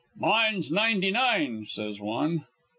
"'Mine's 0.15 0.71
ninety 0.71 1.11
nine,' 1.11 1.67
says 1.67 1.99
one. 2.01 2.47